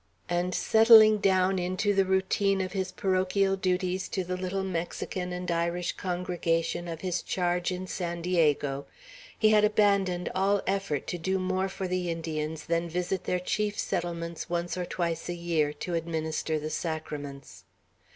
[0.29, 5.51] and settling down into the routine of his parochial duties to the little Mexican and
[5.51, 8.87] Irish congregation of his charge in San Diego,
[9.37, 13.77] he had abandoned all effort to do more for the Indians than visit their chief
[13.77, 17.65] settlements once or twice a year, to administer the sacraments.